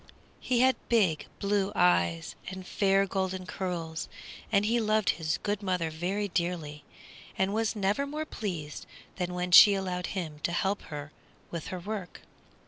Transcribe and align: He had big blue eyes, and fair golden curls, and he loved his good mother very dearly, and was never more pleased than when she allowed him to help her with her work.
He 0.39 0.61
had 0.61 0.77
big 0.89 1.27
blue 1.37 1.71
eyes, 1.75 2.33
and 2.49 2.65
fair 2.65 3.05
golden 3.05 3.45
curls, 3.45 4.09
and 4.51 4.65
he 4.65 4.79
loved 4.79 5.11
his 5.11 5.37
good 5.43 5.61
mother 5.61 5.91
very 5.91 6.27
dearly, 6.27 6.83
and 7.37 7.53
was 7.53 7.75
never 7.75 8.07
more 8.07 8.25
pleased 8.25 8.87
than 9.17 9.35
when 9.35 9.51
she 9.51 9.75
allowed 9.75 10.07
him 10.17 10.39
to 10.39 10.53
help 10.53 10.81
her 10.89 11.11
with 11.51 11.67
her 11.67 11.79
work. 11.79 12.21